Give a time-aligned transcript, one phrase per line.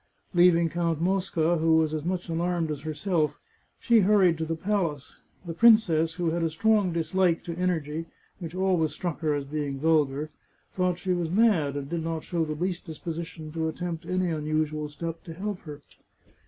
[0.33, 3.37] Leaving Count Mosca, who was as much alarmed as herself,
[3.79, 5.17] she hurried to the palace.
[5.45, 8.07] The princess, who had a strong dislike to en ergy,
[8.39, 10.31] which always struck her as being vulgar,
[10.73, 14.89] thought she was mad, and did not show the least disposition to attempt any unusual
[14.89, 15.83] step to help her.